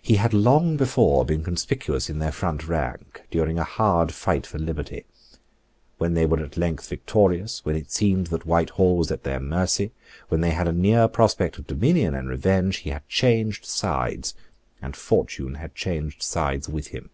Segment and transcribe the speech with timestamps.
[0.00, 4.60] He had long before been conspicuous in their front rank during a hard fight for
[4.60, 5.04] liberty.
[5.98, 9.90] When they were at length victorious, when it seemed that Whitehall was at their mercy,
[10.28, 14.34] when they had a near prospect of dominion and revenge, he had changed sides;
[14.80, 17.10] and fortune had changed sides with him.